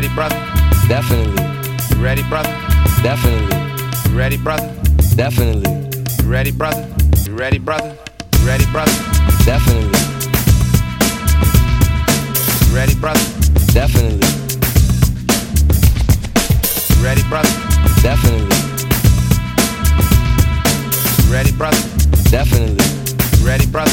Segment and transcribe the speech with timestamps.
[0.00, 1.42] Definitely.
[1.90, 2.48] You ready, brother?
[3.02, 4.10] Definitely.
[4.10, 4.74] You ready, brother?
[5.14, 5.70] Definitely.
[6.18, 6.88] You ready, brother?
[7.26, 7.98] You ready, brother?
[8.40, 8.92] You ready, brother?
[9.44, 10.00] Definitely.
[12.66, 13.20] You ready, brother?
[13.74, 14.26] Definitely.
[16.88, 17.50] You ready, brother?
[18.00, 18.56] Definitely.
[21.18, 21.76] You ready, brother?
[22.30, 23.38] Definitely.
[23.38, 23.92] You ready, brother?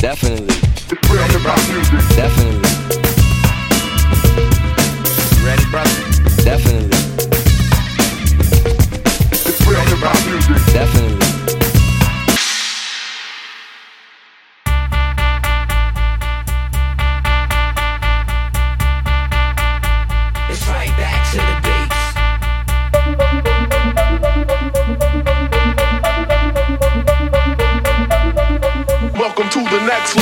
[0.00, 0.54] Definitely.
[0.54, 2.14] It's real hip hop music.
[2.14, 2.95] Definitely.
[5.66, 6.44] You ready, brother?
[6.44, 6.98] Definitely.
[9.32, 10.56] It's real hip hop music.
[10.72, 11.26] Definitely.
[20.50, 22.02] It's right back to the beats.
[29.18, 30.15] Welcome to the next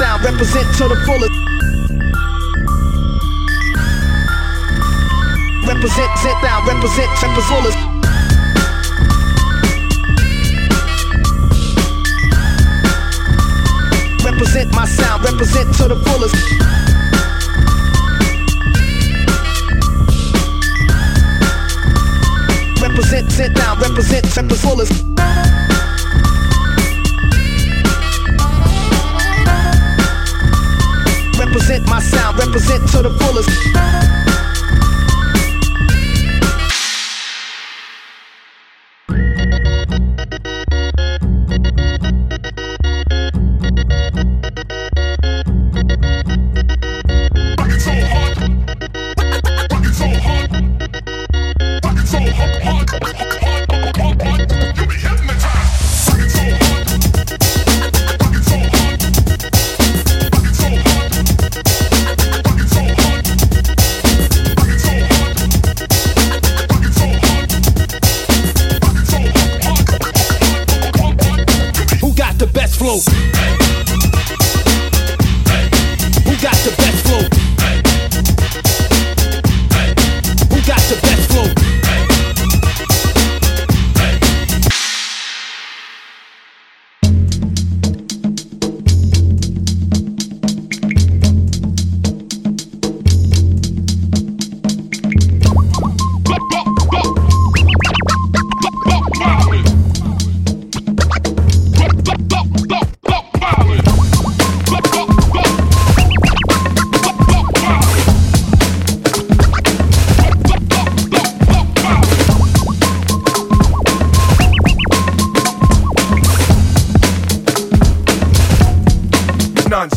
[0.00, 1.36] sound, represent to the fullest.
[5.68, 7.78] Represent, sit down, represent, represent fullest.
[14.24, 16.99] represent my sound, represent to the fullest.
[72.98, 73.19] Flow?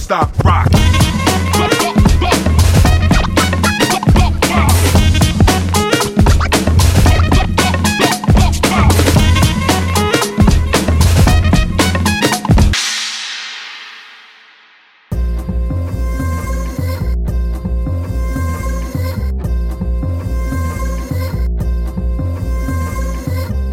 [0.03, 0.67] Non-stop rock.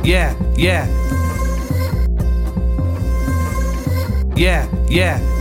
[0.04, 0.86] Yeah, yeah.
[4.36, 5.39] Yeah, yeah.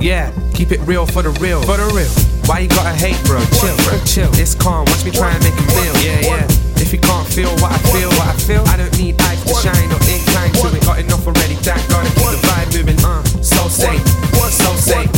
[0.00, 1.60] Yeah, keep it real for the real.
[1.62, 2.10] For the real.
[2.46, 3.42] Why you gotta hate, bro?
[3.58, 4.30] Chill, bro, chill.
[4.38, 5.94] It's calm, watch me try and make him feel.
[6.00, 6.46] Yeah, yeah.
[6.78, 9.54] If you can't feel what I feel, what I feel, I don't need eyes to
[9.58, 10.86] shine or incline to it.
[10.86, 12.98] Got enough already, thank God I keep the vibe moving.
[13.04, 14.00] Uh, so safe,
[14.48, 15.10] so safe.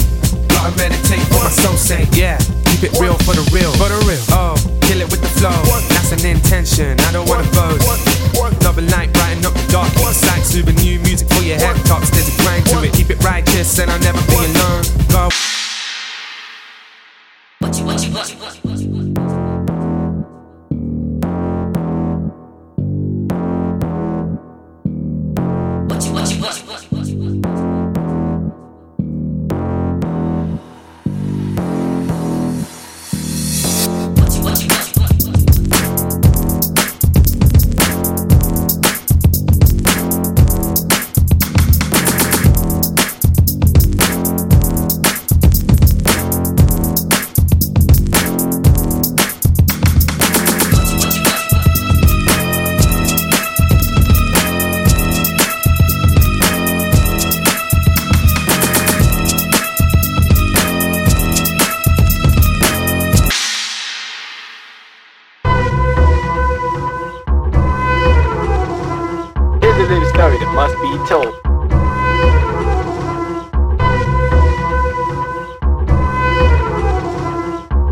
[0.49, 2.09] Gotta meditate for my soul sake.
[2.17, 3.71] Yeah, keep it real for the real.
[3.77, 4.25] For the real.
[4.33, 5.55] Oh, kill it with the flow.
[5.93, 6.99] That's an intention.
[7.07, 8.10] I don't wanna boast.
[8.71, 9.91] Another light brighten up the dark.
[10.15, 12.09] Sight super new music for your head tops.
[12.11, 12.93] There's a grind to it.
[12.93, 14.85] Keep it righteous and I'll never be alone.
[15.11, 15.29] Go.
[17.59, 18.70] Here's a little
[70.21, 71.33] story that must be told.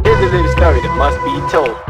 [0.05, 1.88] Here's a little story that must be told.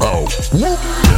[0.00, 0.30] Out.
[0.52, 1.09] Get it